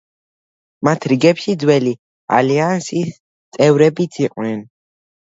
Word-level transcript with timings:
მათ 0.89 1.05
რიგებში 1.13 1.55
ძველი 1.65 1.95
ალიანსის 2.41 3.15
წევრებიც 3.61 4.23
იყვნენ. 4.29 4.69